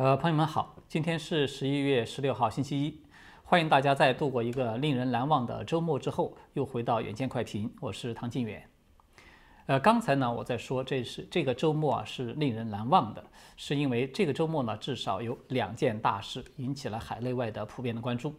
[0.00, 3.02] 呃，朋友们好，今天是十一月十六号，星期一，
[3.44, 8.66] 欢迎大家在度过一个令人难忘的周末之后，又回到远见快评，我是唐晋远。
[9.66, 13.22] 呃，刚才呢，我在说这是这个周末啊是令人难忘的，
[13.58, 18.34] 是因为这个周末呢至少有两件大事引起了海内外的普遍的关注。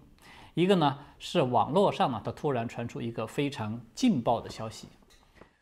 [0.55, 4.87] 一个呢是网络上呢，它突然传出一个非常劲爆的消息，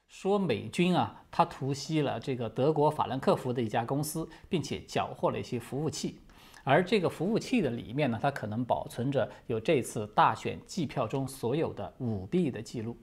[0.09, 6.19] 说美军啊，他突袭了这个德国法兰克福的一家公司，并且缴获了一些服务器，
[6.63, 12.97] 而这个服务器的里面呢，它可能保存着有这次大选计票中所有的舞弊的记录。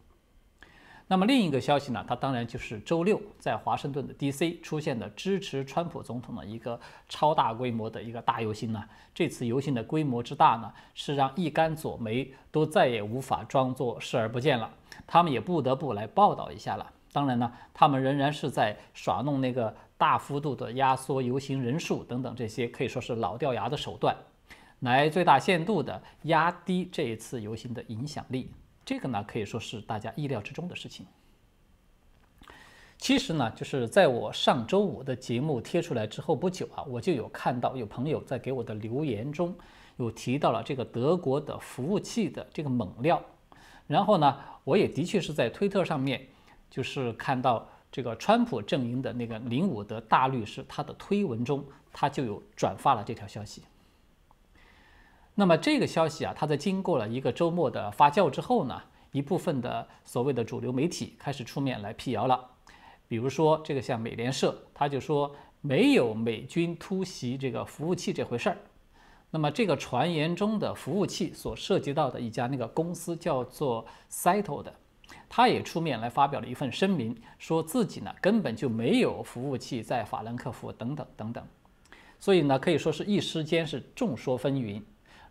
[1.07, 4.59] 那么另一个消息呢，它当然就是周六在华盛顿的 D.C.
[4.61, 6.79] 出现的支持川普总统的一个
[7.09, 8.83] 超大规模的一个大游行呢。
[9.15, 14.69] 这次游行的规模之大呢，是让一干左媒都再也无法装作视而不见了，
[15.07, 16.93] 他们也不得不来报道一下了。
[17.17, 24.15] 当然呢，他们仍然是在耍弄那个大幅度的压缩游行人数等等这些可以说是老掉牙的手段，
[24.81, 28.51] 来最大限度的压低这一次游行的影响力。
[28.85, 31.07] 这个呢，可以说是大家意料之中的事情。
[32.99, 39.55] 其实呢，就是在我上周五的节目贴出来之后不久啊，我就有看到有朋友在给我的留言中
[39.97, 43.23] 有提到了这个德国的服务器的这个猛料。
[43.87, 46.27] 然后呢，我也的确是在推特上面
[46.77, 53.63] 就是看到这个川普阵营的那个林伍德大律师他的推文中，他就有转发了这条消息。
[55.37, 62.51] 那么这个消息啊，它在经过了一个周末的发酵之后呢，一部分的所谓的主流媒体开始出面来辟谣了。
[63.09, 68.59] 比如说这个像美联社，他就说没有美军突袭这个服务器这回事儿。
[69.31, 74.75] 那么这个传言中的服务器所涉及到的一家那个公司叫做 Cyto 的，
[75.29, 81.45] 他也出面来发表了一份声明，说自己呢根本就没有服务器在法兰克福等等等等。
[82.19, 84.83] 所以呢，可以说是一时间是众说纷纭。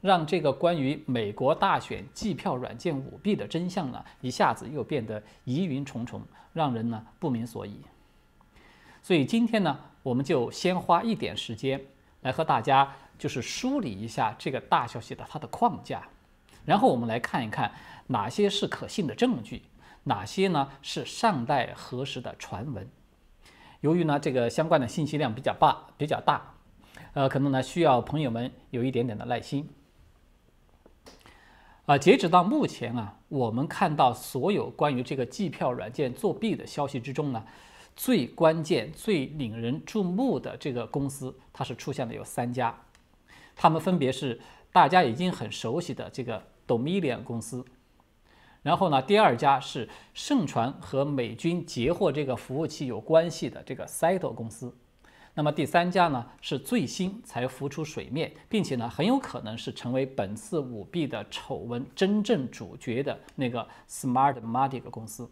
[0.02, 6.22] 让这个关于美国大选计票软件舞弊的真相呢，一下子又变得疑云重重，
[6.54, 7.80] 让人呢不明所以。
[9.02, 11.82] 所以今天呢，我们就先花一点时间
[12.22, 16.08] 来和大家就是梳理一下这个大消息的它的框架，
[16.66, 17.72] 然后我们来看一看
[18.08, 19.64] 哪些是可信的证据，
[20.04, 22.90] 哪些呢是尚待核实的传闻。
[23.82, 26.56] 由于呢这个相关的信息量比较大比较大，
[27.14, 29.70] 呃，可能呢需要朋友们有一点点的耐心。
[31.86, 37.46] 啊，截止到目前啊，我们看到所有关于这个计票软件作弊的消息之中呢，
[37.96, 42.76] 最关键、最引人注目的这个公司，它是出现了有三家，
[43.56, 47.66] 他们分别是大家已经很熟悉的这个 Dominion 公司，
[48.64, 54.76] 然后呢，第二家是盛传和美军截获这个服务器有关系的这个 Cyto 公司。
[55.38, 65.30] 那么第三家呢，是最新才浮出水面，并且呢，很有可能是成为本次舞弊的丑闻真正主角的那个 Smartmatic 公司。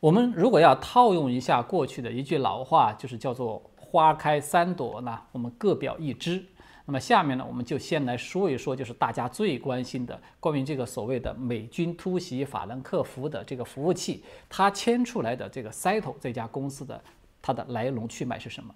[0.00, 6.44] 我们如果要套用一下过去的一句老话，就是叫做“花开三朵”呢，我们各表一枝。
[6.90, 17.00] 那么下面呢，我们就先来说一说，就是大家最关心的关于这个所谓的美军突袭法兰克福的这个服务器，它牵出来的这个 Cyto 这家公司的。
[17.40, 18.74] 它的来龙去脉是什么？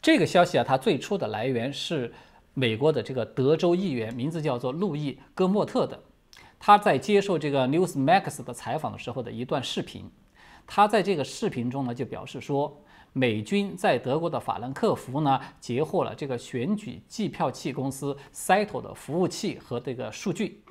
[0.00, 2.14] 这个消息啊，它最初的来源是
[2.54, 6.00] 美国的这个德州议员，名字叫做路易·戈莫特的。
[6.60, 10.08] 他在接受这个 Newsmax 的采访的时候的一段视频。
[10.68, 12.80] 他在这个视频中呢，就表示说，
[13.18, 20.62] 美军在德国的法兰克福呢，截获了这个选举计票器公司 Cyto 的服务器和这个数据。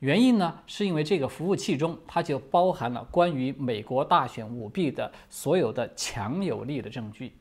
[0.00, 7.32] 原因呢，是因为这个服务器中它就包含了关于美国大选舞弊的所有的强有力的证据。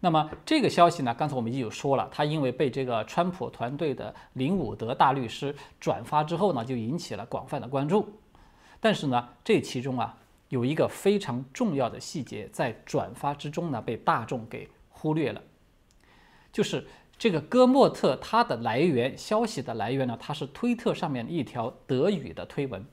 [0.00, 8.08] 那么这个消息呢，刚才我们已经有说了，它因为被这个川普团队的林伍德大律师转发之后呢，就引起了广泛的关注。
[8.80, 10.18] 但是呢，这其中啊
[10.52, 15.42] 有一个非常重要的细节在转发之中呢被大众给忽略了，
[16.52, 16.86] 就是。
[17.18, 22.84] 这个戈莫特它的来源消息的来源呢，它是推特上面一条德语的推文，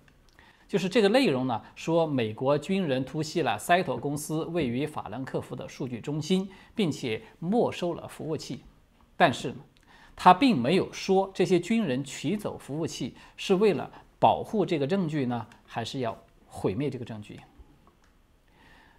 [0.67, 8.63] 就是这个内容呢，说美国军人突袭了 Cyto 公司位于法兰克福的数据中心，并且没收了服务器，
[9.17, 9.55] 但是，
[10.15, 13.89] 他并没有说这些军人取走服务器是为了
[14.19, 16.15] 保护这个证据呢，还是要
[16.45, 17.39] 毁灭这个证据。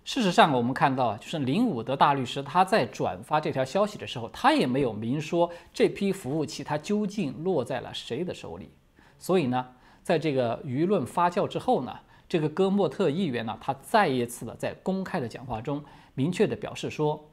[0.02, 8.70] 事实上，我们看到啊，就是林伍德大律师他在转发这条消息的时候，他也没有明说这批服务器它究竟落在了谁的手里。
[9.18, 9.68] 所以呢，
[10.02, 11.94] 在这个舆论发酵之后呢，
[12.28, 17.30] 这个戈莫特议员呢，他再一次的在公开的讲话中明确的表示说，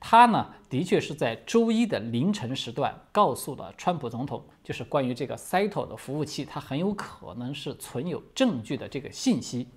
[0.00, 9.68] 他呢的确是在周一的凌晨时段告诉了川普总统，就是关于这个 Cyto 的服务器，它很有可能是存有证据的这个信息。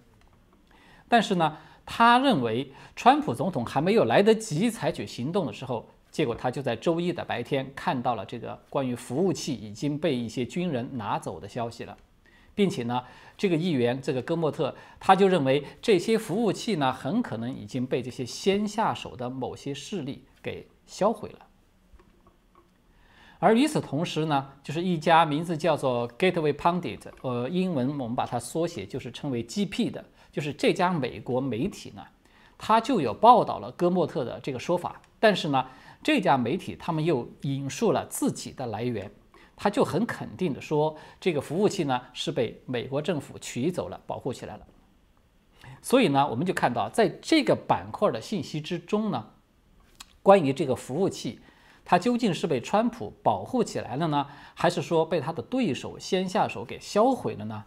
[1.08, 1.58] 但是呢，
[1.94, 11.98] 他认为川普总统还没有来得及采取行动的时候，结果他就在周一的白天看到了这个关于服务器已经被一些军人拿走的消息了。
[12.56, 13.04] 并且呢，
[13.38, 21.46] 这个议员这个戈莫特他就认为这些服务器呢很可能已经被这些先下手的某些势力给销毁了。
[23.40, 32.04] 而与此同时呢，就是一家名字叫做 Gateway Pundit，呃，英文我们把它缩写就是称为 GP 的，就是这家美国媒体呢，
[32.58, 35.68] 他就有报道了戈莫特的这个说法，但是呢，
[36.02, 39.12] 这家媒体他们又引述了自己的来源。
[39.58, 44.66] 他就很肯定的说，这个服务器呢是被美国政府取走了，保护起来了。
[45.84, 49.28] 所以呢，我们就看到，在这个板块的信息之中呢，
[50.24, 51.42] 关于这个服务器，
[51.86, 54.26] 它究竟是被川普保护起来了呢，
[54.56, 57.64] 还是说被他的对手先下手给销毁了呢？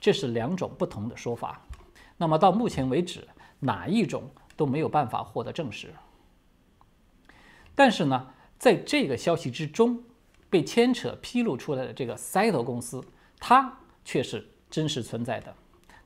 [0.00, 1.60] 这是两种不同的说法。
[2.16, 3.26] 那么到目前为止，
[3.60, 5.94] 哪一种都没有办法获得证实。
[7.74, 8.28] 但是呢，
[8.58, 10.02] 在这个消息之中。
[10.48, 13.04] 被牵扯披露出来的这个 Cyto 公司，
[13.40, 15.52] 它却是真实存在的。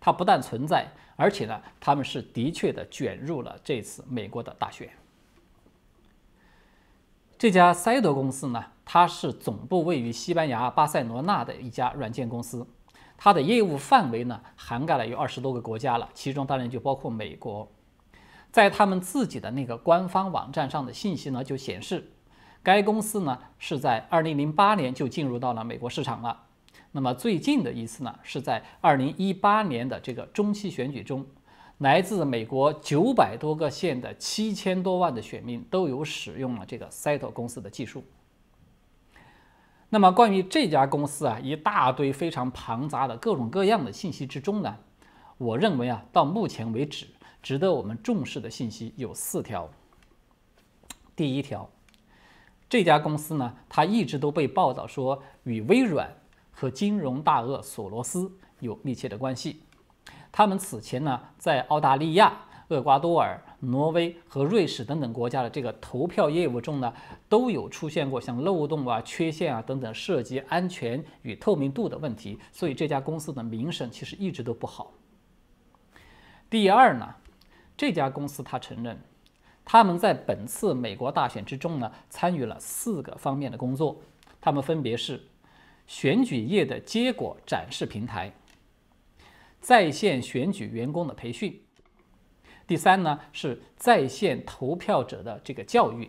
[0.00, 4.88] 它不但存在，而且呢，他们是的确的卷入了这次美国的大选。
[7.38, 12.66] 这家 Cyto 公司呢，它是总部位于西班牙巴塞罗那的一家软件公司，
[13.22, 17.70] 它的业务范围呢，涵盖了有二十多个国家了，其中当然就包括美国。
[18.50, 22.12] 在他们自己的那个官方网站上的信息呢，就显示。
[22.62, 26.44] 该公司呢是在2008年就进入到了美国市场了。
[26.92, 31.26] 那么最近的一次呢是在2018年的这个中期选举中，
[31.78, 38.02] 来自美国900多个县的7000多万的选民都有使用了这个 Cyto 公司的技术。
[39.90, 44.76] 那么关于这家公司啊一大堆非常庞杂的各种各样的信息之中呢，
[45.36, 47.08] 我认为啊到目前为止
[47.42, 49.68] 值得我们重视的信息有四条。
[51.14, 51.68] 第一条。
[52.68, 56.08] 这家公司呢，它一直都被报道说与微软
[56.52, 59.64] 和金融大鳄索罗斯有密切的关系。
[60.30, 62.32] 他们此前呢，在澳大利亚、
[62.70, 66.92] 厄瓜多尔、挪威和瑞士等等国家的这个投票业务中呢，
[67.28, 72.38] 都有出现过像漏洞啊、缺陷啊等等涉及安全与透明度的问题。
[72.52, 74.92] 所以这家公司的名声其实一直都不好。
[76.48, 77.16] 第二呢，
[77.76, 78.98] 这家公司他承认。
[79.64, 84.00] 他们在本次美国大选之中呢，参与了四个方面的工作，
[84.40, 85.20] 他们分别是
[85.86, 88.32] 选举业的结果展示平台、
[89.60, 91.60] 在线选举员工的培训，
[92.70, 96.08] 第三呢是在线投票者的这个教育，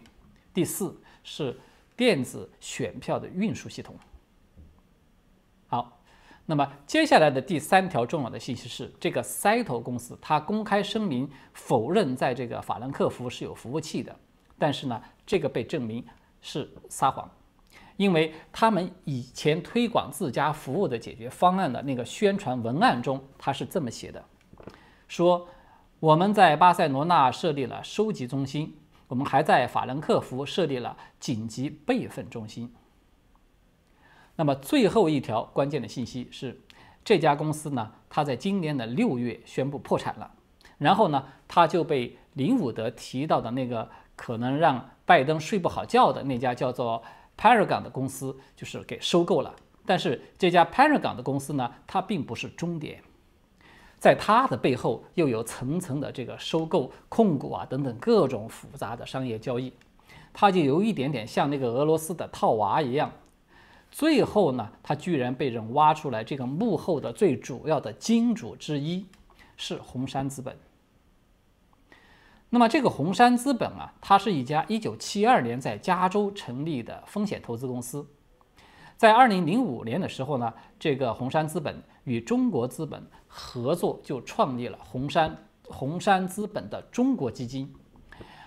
[0.53, 1.59] 第四是
[1.97, 3.95] 电子选票的运输系统。
[5.65, 5.97] 好。
[6.45, 14.15] 那么接下来的第三条重要的信息是，这个 Cyto 公司它公开声明否认在这个法兰克福是有服务器的，
[14.59, 16.05] 但是呢，这个被证明
[16.41, 17.27] 是撒谎，
[17.95, 24.23] 因为他们以前推广自家服务的解决方案的那个宣传文案中，它是这么写的：
[25.07, 25.47] 说
[26.01, 28.75] 我们在巴塞罗那设立了收集中心，
[29.08, 32.74] 我们还在法兰克福设立了紧急备份中心。
[34.36, 36.60] 那么最后一条关键的信息是，
[37.03, 40.31] 这家公司呢，它在今年的六月宣布破产了，
[40.79, 47.03] 然后呢，它就被林伍德提到的那个可能让拜登睡不好觉的那家叫做
[47.38, 49.55] Paragon 的公司，就是给收购了。
[49.86, 53.03] 但是这家 Paragon 的公司呢，它并不是终点，
[54.01, 59.72] 在它的背后又有层层的这个收购、控股啊等等各种复杂的商业交易，
[60.34, 63.12] 它就有一点点像那个俄罗斯的套娃一样。
[63.91, 69.05] 最后呢，他居然被人挖出来，这个幕后的最主要的金主之一
[69.55, 70.58] 是红杉资本。
[72.50, 78.08] 那么这个红杉资本啊，它是一家1972年在加州成立的风险投资公司。
[78.98, 87.74] 在2005年的时候呢，这个红杉资本与中国资本合作，就创立了红杉红杉资本的中国基金，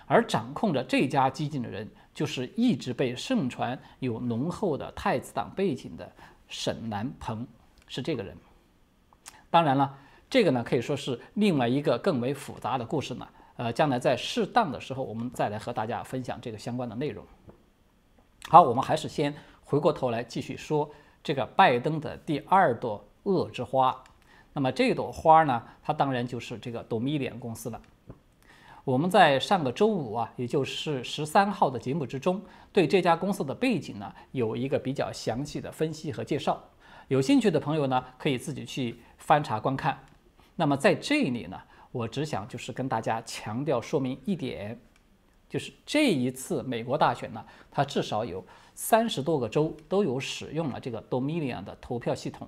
[0.05, 1.89] 而掌控着这家基金的人。
[2.15, 6.09] 就是一直被盛传有浓厚的太子党背景的
[6.47, 7.45] 沈南鹏，
[7.87, 8.37] 是这个人。
[9.49, 9.97] 当然了，
[10.29, 13.27] 这个呢可以说是另外一个更为复杂的故事呢。
[13.57, 17.21] 呃，将来在适当的时候，我们再来和大家分享这个相关的内容。
[18.47, 19.35] 好，我们还是先
[19.65, 20.89] 回过头来继续说
[21.21, 24.03] 这个拜登的第二朵恶之花。
[24.53, 27.79] 那么这朵花呢，它当然就是这个 Dominion 公司了。
[28.85, 32.41] 我们在上个周五啊，也就是十三号的节目之中，
[32.71, 36.63] 对这家公司的背景呢有一个比较详细的分析和介绍。
[37.07, 39.99] 有兴趣的朋友呢，可以自己去翻查观看。
[40.55, 41.59] 那么在这里呢，
[41.91, 44.79] 我只想就是跟大家强调说明一点，
[45.49, 52.47] 就是这一次美国大选呢，它至少有三十多个州都有使用了这个 Dominion 的投票系统。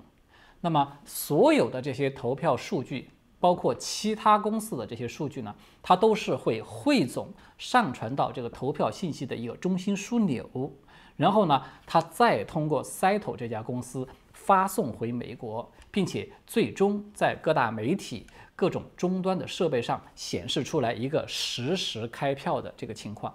[0.60, 3.10] 那么所有的这些投票数据。
[3.40, 10.72] 包括其他公司的这些数据呢，它都是会汇总上传到这个投票信息的一个中心枢纽，
[11.14, 23.32] 然后呢，它再通过 Cyto 这家公司发送回美国，并且最终在各大媒体、各种终端的设备上显示出来一个实时开票的这个情况。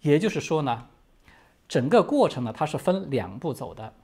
[0.00, 0.88] 也就是说呢，
[1.68, 3.94] 整个过程呢，它是分两步走的。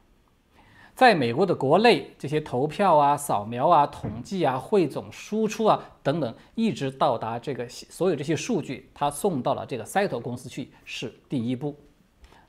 [0.96, 11.76] 在美国的国内，这些投票啊、扫描啊、统计啊、汇总、输出啊等等，一直到达这个所有这些数据，它送到了这个 Cyto 公司去，是第一步。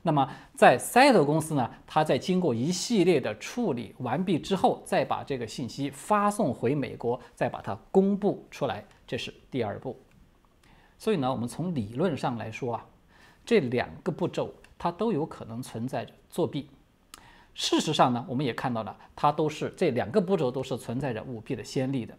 [0.00, 0.26] 那么
[0.56, 9.94] 在 Cyto 公司呢，它在经过一系列的处理完毕之后，再把这个信息发送回美国，再把它公布出来，这是第二步。
[10.96, 12.86] 所以呢，我们从理论上来说啊，
[13.44, 16.70] 这两个步骤它都有可能存在着作弊。
[17.60, 22.16] 事实上呢，我们也看到了，它都是这两个步骤都是存在着舞弊的先例的。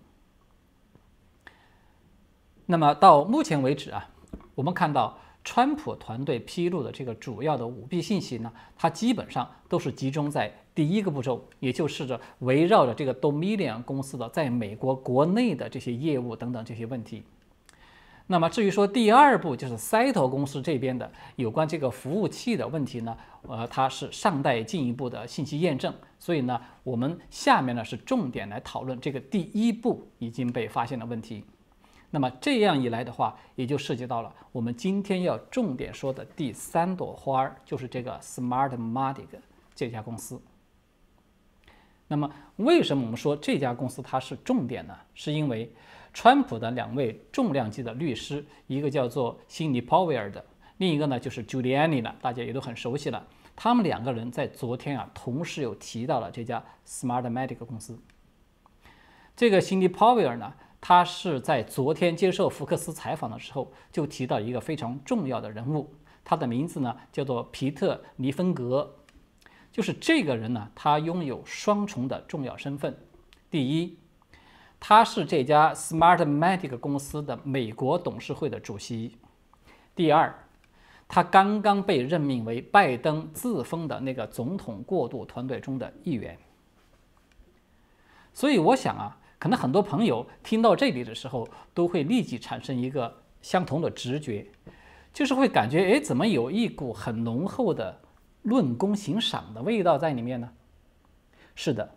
[2.66, 4.10] 那么到目前为止啊，
[4.54, 17.24] 我们看到川普团队披露的这个主要的舞弊信息呢，它基本上都是集中在第一个步骤，也就是着围绕着这个 Dominion 公司的在美国国内的这些业务等等这些问题。
[18.32, 23.18] 那么至于说第二步就是 Cyto 公司这边的有关这个服务器的问题呢，
[23.48, 31.44] 呃，它是尚待进一步的信息验证，所以呢，我们下面呢是重点来讨论这个第一步已经被发现的问题。
[32.12, 39.26] 那么这样一来的话，也就涉及到了我们今天要重点说的第三朵花儿，就是这个 Smartmatic
[39.74, 40.40] 这家公司。
[42.08, 44.96] 那么为什么我们说这家公司它是重点呢？
[45.16, 45.74] 是因为。
[46.14, 50.44] 川普的两位重量级的律师，一个叫做辛尼·鲍威尔的，
[50.78, 53.26] 另一个呢就是 Giuliani 的，大家也都很熟悉了。
[53.56, 58.00] 他们两个人在昨天啊，同时又提到了这家 Smartmatic 公司。
[59.36, 68.96] 这个辛尼·鲍威尔呢，他是在昨天接受福克斯采访的时候，就提到一个非常重要的人物，他的名字呢叫做皮特·尼芬格。
[69.72, 72.98] 就是这个人呢，他拥有双重的重要身份，
[73.52, 73.98] 第一。
[74.80, 79.18] 他是这家 Smartmatic 公司的美国董事会的主席。
[79.96, 80.34] 第二，
[81.08, 86.38] 他刚刚被任命为拜登自封的那个总统过渡团队中的一员。
[88.34, 94.48] 所以，我想啊，可能很多朋友听到这里的时候，都会立即产生一个相同的直觉，
[95.14, 98.00] 就是会感觉，哎，怎么有一股很浓厚的
[98.44, 100.50] 论功行赏的味道在里面呢？
[101.54, 101.96] 是的，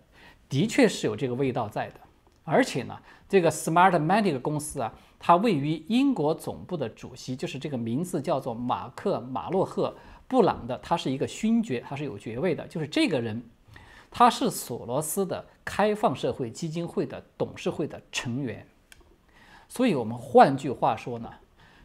[0.48, 2.00] 的确是有这个味道在的。
[2.44, 9.90] 而且呢，这个 Smartmatic 公司啊，它位于英国总部的主席就是这个名字叫做马克·马洛赫·
[10.26, 12.66] 布朗的，他是一个勋爵，他是有爵位的。
[12.66, 13.40] 就是这个人，
[14.10, 18.66] 他是索罗斯的开放社会基金会的董事会的成员。
[19.68, 21.32] 所以，我们换句话说呢，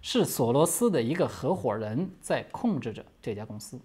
[0.01, 3.79] 是索罗斯的一个合伙人在控制着这家公司。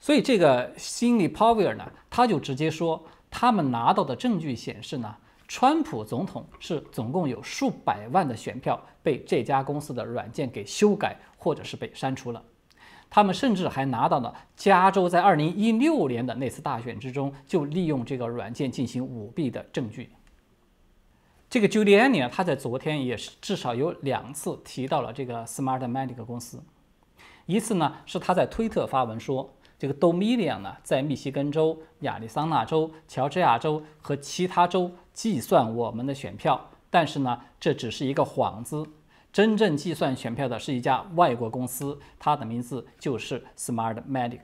[0.00, 3.06] 所以，这个辛尼·鲍威尔呢，他就直接说。
[3.30, 5.14] 他们拿到的证据显示呢，
[5.46, 12.42] 川普总统是总共有数百万的选票被这家公司的软件给修改或者是被删除了。
[13.08, 20.10] 他们甚至还拿到了加州在2016年的那次大选之中就利用这个软件进行舞弊的证据。
[21.48, 26.62] 这个 Giuliani 呢，他在昨天也是至少有两次提到了这个 Smartmatic 公司，
[27.46, 29.52] 一次呢是他在推特发文说。
[29.80, 38.86] 这个 Dominion 呢，在密西根州、亚利桑那州、乔治亚州和其他州计算我们的选票，但是呢，这只是一个幌子。
[39.32, 44.40] 真正计算选票的是一家外国公司，它的名字就是 Smartmatic。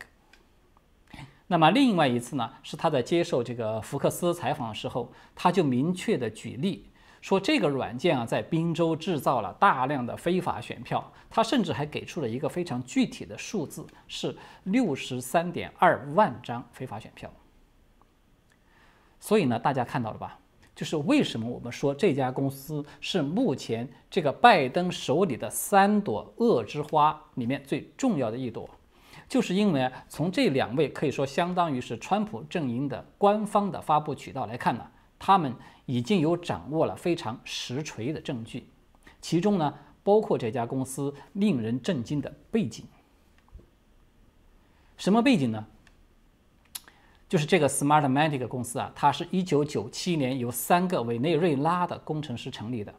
[1.49, 6.87] 那么另外一次呢，是他在接受这个福克斯采访的时候，他就明确的举例。
[7.27, 17.29] 说这个软件啊，在宾州制造了大量的非法选票，他甚至还给出了一个非常具体的数字，是六十三点二万张非法选票。
[19.19, 20.39] 所以呢，大家看到了吧？
[20.73, 28.71] 就是为什么我们说这家公司是目前这个拜登手里的三朵恶之花里面最重要的一朵，
[29.29, 35.53] 就是因为从这两位可以说相当于是川普阵营的官方的发布渠道来看呢，他们。
[35.87, 38.69] 已经有掌握了非常实锤的证据，
[39.21, 42.85] 其中呢包括这家公司令人震惊的背景。
[44.97, 45.67] 什么背景呢？
[47.29, 52.95] 就是这个 Smartmatic 公司啊，它是一九九七年由三个委内瑞拉的工程师成立的。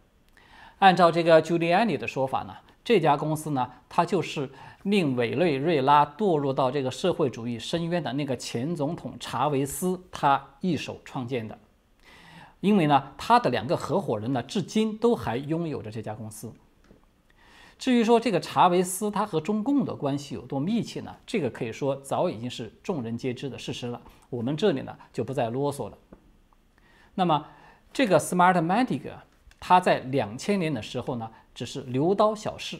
[0.79, 2.53] 按照这个 Giuliani 的说法呢，
[2.83, 4.49] 这家公司呢，它就是
[4.83, 11.57] 令委内瑞拉堕入到这个社会主义深渊的那个前总统查韦斯他一手创建的。
[12.59, 16.51] 因为呢，他的两个合伙人呢，至今都还拥有着这家公司。
[17.77, 21.15] 至于说这个查韦斯他和中共的关系有多密切呢？
[21.27, 24.01] 这个可以说早已经是众人皆知的事实了。
[24.31, 25.97] 我们这里呢就不再啰嗦了。
[27.13, 27.45] 那么
[27.93, 29.11] 这个 Smartmatic，
[29.59, 32.79] 它在两千年的时候呢，只是牛刀小试，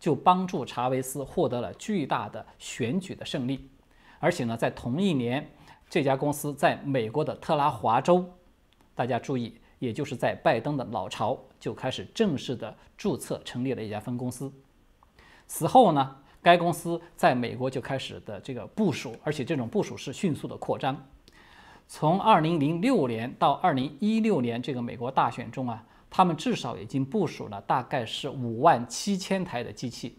[0.00, 3.68] 就帮助查韦斯获得了巨大的选举的胜利。
[4.18, 5.50] 而且呢，在同一年，
[5.90, 8.32] 这家公司在美国的特拉华州，
[8.98, 9.54] 大家注意。
[9.78, 14.52] 也就是在拜登的老巢就开始正式的注册成立了一家分公司。
[15.46, 21.06] 此后呢，该公司在美国就开始的这个部署，而且这种部署是迅速的扩张。
[21.86, 30.18] 从2006年到2016年这个美国大选中啊，他们至少已经部署了大概是五万七千台的机器，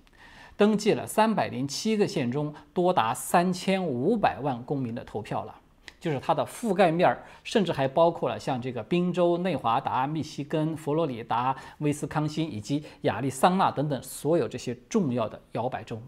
[0.56, 5.59] 登记了三百零七个县中多达三千五百万公民的投票了。
[6.00, 16.02] 就是它的覆盖面儿，甚至还包括了像这个宾州、内华达、密西根、佛罗里达、威斯康星以及亚利桑那等等所有这些重要的摇摆州。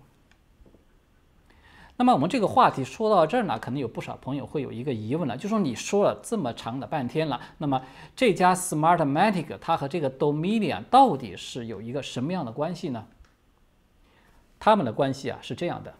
[1.97, 7.79] 那么我们这个话题说到这儿呢，可能有不少朋友会有一个疑问了，就说你说了这么长的半天了，那么
[8.15, 13.05] 这家 Smartmatic 它和这个 Dominion 到底是有一个什么样的关系呢？
[14.57, 15.93] 他们的关系啊是这样的。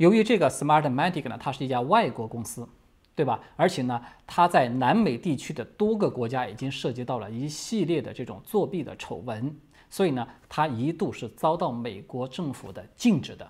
[0.00, 2.66] 由于这个 Smartmatic 呢，它是一家外国公司，
[3.14, 3.38] 对吧？
[3.54, 9.54] 而且呢，它在南美地区的多个国家已经涉及到了一系列的这种作弊的丑闻，
[9.90, 13.46] 所以呢，它一度是遭到美国政府的禁止的。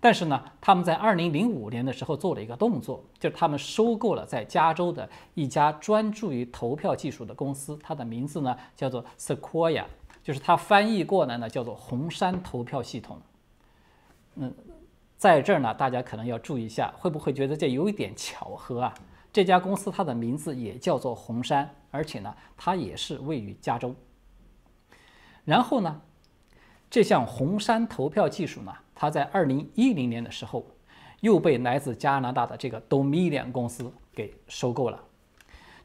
[0.00, 9.84] 但是呢，他们在2005年的时候做了一个动作，就是他们收购了在加州的一家专注于投票技术的公司，它的名字呢叫做 Sequoia，
[10.22, 13.20] 就是它翻译过来呢叫做红杉投票系统。
[14.36, 14.50] 嗯。
[15.24, 18.92] 在这儿呢，大家可能要注意一下，会不会觉得这有一点巧合啊？
[19.32, 23.94] 这家公司它的名字也叫做红杉，而且呢，它也是位于加州。
[25.46, 26.02] 然后呢，
[26.90, 30.66] 这项红杉投票技术呢，它在二零一零年的时候
[31.20, 35.02] 又被来自加拿大的这个 Dominion 公司给收购了。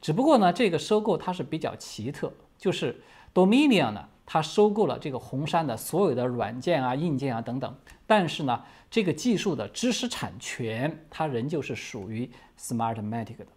[0.01, 3.01] 只不过呢，这个收购它是比较奇特，就是
[3.33, 4.09] Dominion 呢。
[4.31, 13.47] 它收购了这个红杉的所有的软件啊、硬件啊等等，但是呢，这个技术的知识产权它仍旧是属于 Smartmatic 的。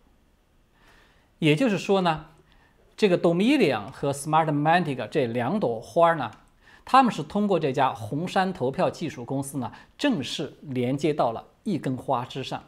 [1.38, 2.24] 也就是说呢，
[2.96, 6.30] 这个 Dominion 和 Smartmatic 这两朵花呢，
[6.86, 12.64] 他们是通过这家红杉投票技术公司呢，正式连接到了一根花枝上。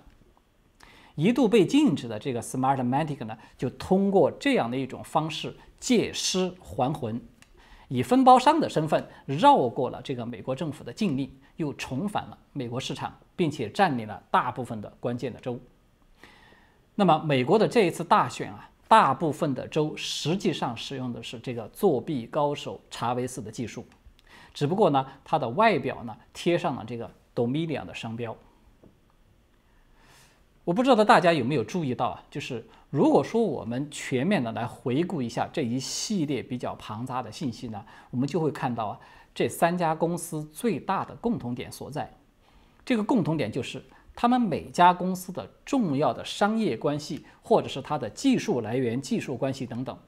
[1.14, 7.18] 一度被禁止的这个 Smartmatic 呢，就通过这样的一种方式借尸还魂。
[7.88, 15.58] 以分包商的身份绕过了这个美国政府的禁令，又重返了美国市场，并且占领了大部分的关键的州。
[16.94, 23.84] 那么，美国的这一次大选啊，大部分的州实际上使用的是这个作弊高手查韦斯的技术，
[24.52, 28.36] 只不过呢，它的外表呢贴上了这个 Dominion 的商标。
[30.64, 39.00] 我不知道大家有没有注意到啊，就是如果说我们全面的来回顾一下这一系列比较庞杂的信息呢，我们就会看到啊，
[39.34, 42.08] 这三家公司最大的共同点所在，
[42.84, 49.98] 这个共同点就是他们每家公司的重要的商业关系，或者是它的技术来源、技术关系等等，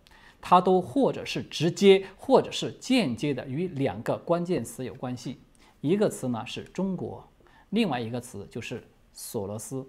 [0.41, 5.41] 它都或者是直接，或者是间接的与两个关键词有关系，
[5.81, 7.29] 一个词呢是中国，
[7.71, 9.85] 另外一个词就是索罗斯。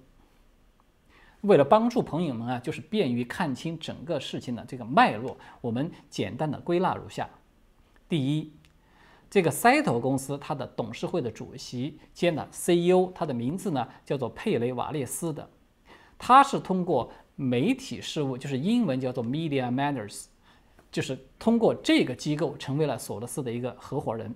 [1.48, 7.30] 为了帮助朋友们啊，就是便于看清整个事情的这个脉络，我们简单的归纳如下：
[8.10, 8.52] 第一，
[9.30, 15.50] 这个 s 头公司它的董事会的主席兼的 CEO，他的名字呢叫做佩雷瓦列斯的，
[16.18, 20.26] 他是通过媒体事务，就是英文叫做 Media Matters，
[20.92, 24.36] 就是通过这个机构成为了索罗斯的一个合伙人。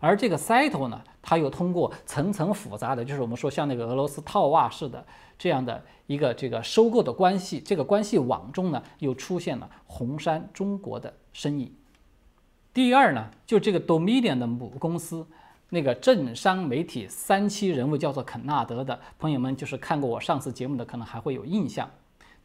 [0.00, 5.04] 而这个 s 头呢，他又通过层层复杂的，就是我们说像那个俄罗斯套娃式的
[5.36, 11.74] 这样的一个这个收购的关系，这个关系网中呢，又出现了红杉中国的身影。
[12.72, 15.26] 第二呢，就这个 Dominion 的母公司，
[15.70, 21.90] 那个政商媒体三期人物叫做肯纳德的朋友们，就是看过我上次节目的，可能还会有印象。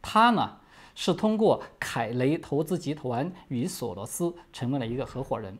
[0.02, 0.56] 他呢
[0.94, 5.56] 是通过凯雷投资集团与索罗斯成为了一个合伙人，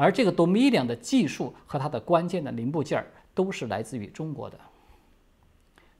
[0.00, 4.58] 而这个 Dominion 的技术和它的关键的零部件儿都是来自于中国的。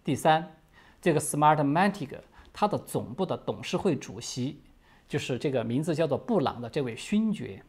[0.03, 0.57] 第三，
[1.03, 2.09] 这个 Smartmatic
[2.51, 4.63] 它的总部的董事会主席
[5.07, 7.63] 就是这个名字叫做布朗的这位勋爵，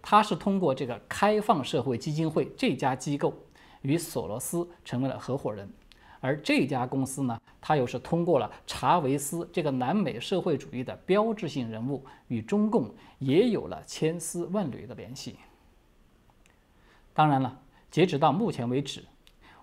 [0.00, 3.34] 他是通过这个开放社会基金会这家机构
[3.82, 5.70] 与索罗斯成为了合伙人。
[6.20, 15.36] 而这家公司呢，它又是通过了查韦斯这个南美社会主义的标志性人物，与中共也有了千丝万缕的联系。
[17.18, 17.58] 当然了，
[17.90, 19.02] 截止到目前为止，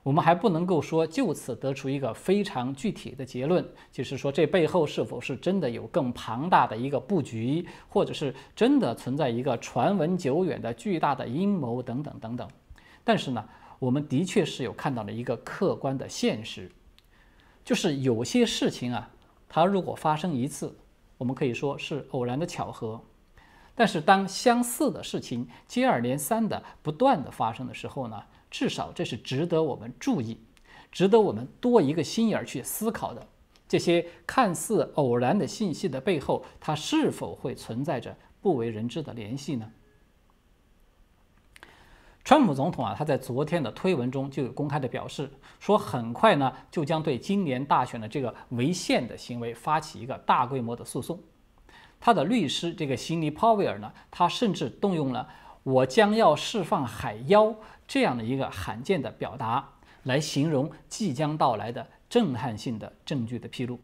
[0.03, 12.45] 我们还不能够说就此得出一个非常具体的结论，就是说这背后是否是真的有更庞大的一个布局，或者是真的存在一个传闻久远的巨大的阴谋等等等等。
[13.05, 13.41] 但是呢？
[13.79, 16.69] 我们的确是有看到了一个客观的现实，
[17.63, 19.09] 就是有些事情啊，
[19.47, 20.75] 它如果发生一次，
[21.17, 22.99] 我们可以说是偶然的巧合；
[23.75, 30.39] 但是当相似的事情接二连三的不断的发生的时候呢，至少这是值得我们注意，
[30.91, 33.27] 值得我们多一个心眼儿去思考的。
[33.67, 39.69] 这些看似偶然的信息的背后，它是否会存在着不为人知的联系呢？
[42.23, 51.19] 川普总统啊，他在昨天的推文中就有公开的表示，说很快呢就将对今年大选的这个违宪的行为发起一个大规模的诉讼。
[51.99, 55.27] 他的律师这个辛尼·鲍威尔呢，他甚至动用了
[55.63, 57.55] “我将要释放海妖”
[57.87, 59.69] 这样的一个罕见的表达，
[60.03, 63.79] 来形容即将到来的震撼性的证据的披露。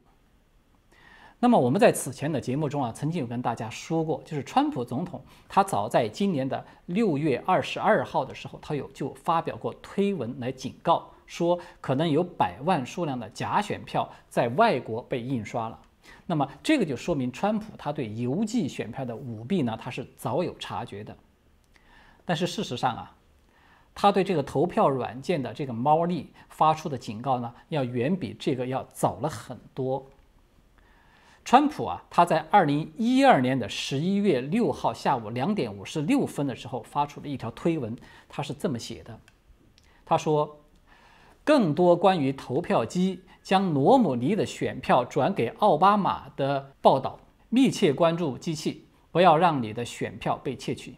[1.40, 5.20] 那么我们在此前的节目中啊，曾经有跟大家说过，就是川普总统
[5.50, 15.80] 他早在今年的六月二十二号的时候，他有就发表过推文来警告，说可能有百万数量的假选票在外国被印刷了。
[16.26, 21.16] 那么这个就说明川普他对邮寄选票的舞弊呢，他是早有察觉的。
[22.24, 23.16] 但是事实上啊，
[23.94, 30.10] 他对这个投票软件的这个猫腻发出的警告呢，要远比这个要早了很多。
[31.44, 37.98] 川普啊，他在二零一二年的十一月六号下午两点五十六分的时候发出了一条推文，
[38.30, 39.20] 他是这么写的
[40.06, 40.62] ：“他说，
[41.44, 50.96] 更多关于投票机将罗姆尼的选票转给奥巴马的报道，密切关注机器，不要让你的选票被窃取。”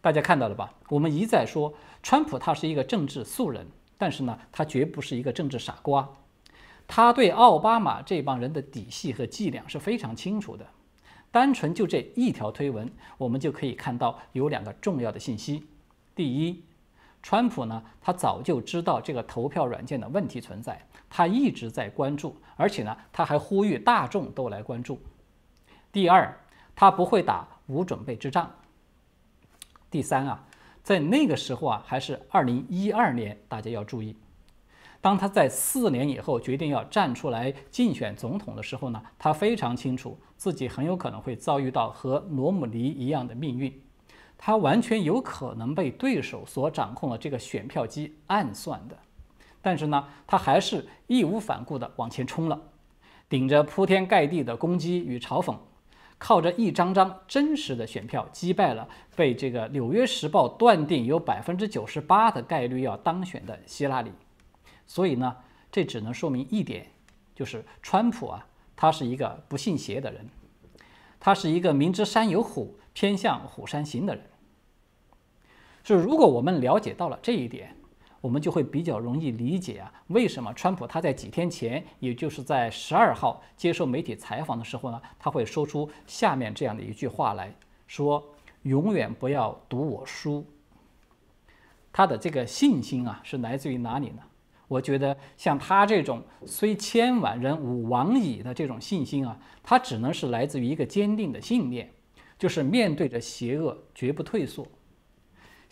[0.00, 0.72] 大家看到了吧？
[0.88, 6.08] 我们一再说，川普他是一个政治素人，但是呢，他绝不是一个政治傻瓜。
[6.88, 10.66] 他对奥巴马这帮人的底细和伎俩是非常清楚的。
[11.30, 15.66] 单纯就这一条推文，我们就可以看到有两个重要的信息：
[16.14, 16.64] 第一，
[17.22, 24.96] 川普呢，他早就知道这个投票软件的问题存在，他一直在关注，而且呢，他还呼吁大众都来关注；
[25.92, 26.36] 第二，
[26.74, 28.46] 他不会打无准备之仗；
[29.88, 30.44] 第三啊，
[30.82, 34.16] 在那个时候啊，还是二零一二年，大家要注意。
[35.00, 43.82] 当他在四年以后决定要站出来竞选总统的时候呢，他非常清楚自己很有可能会遭遇到和罗姆尼一样的命运，
[44.44, 48.98] 他完全有可能被对手所掌控的这个选票机暗算的。
[49.60, 52.60] 但是呢，他还是义无反顾地往前冲了，
[53.28, 55.56] 顶着铺天盖地的攻击与嘲讽，
[56.18, 64.10] 靠着一张张真实的选票击败了被这个《纽约时报》断定有百分之九十八的概率要当选的希拉里。
[64.88, 65.36] 所以呢，
[65.70, 66.88] 这只能说明一点，
[67.32, 70.28] 就是川普啊，他是一个不信邪的人，
[71.20, 74.24] 他是一个明知山有虎，偏向虎山行的人。
[75.82, 77.74] 就是如果我们了解到了这一点，
[78.20, 87.52] 我们就会比较容易理解啊，为什么川普他在几天前，也就是在十二号接受媒体采访的时候呢，他会说出下面这样的一句话来
[87.88, 88.24] 说
[88.62, 90.46] ：“永远不要赌我输。”
[91.92, 94.22] 他的这个信心啊，是来自于哪里呢？
[94.68, 101.90] 我觉得像他这种虽千万人吾往矣的这种信心啊，他只能是来自于一个坚定的信念，
[102.38, 104.66] 就是面对着邪恶绝不退缩，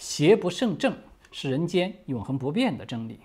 [0.00, 0.96] 邪不胜正
[1.30, 3.20] 是人间永恒不变的真理。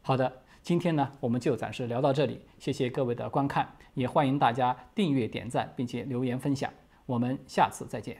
[0.00, 6.72] 好的，今天呢我们就暂时聊到这里，谢谢各位的观看，也欢迎大家订阅、点赞，并且留言分享，
[7.06, 8.16] 我们下次再见。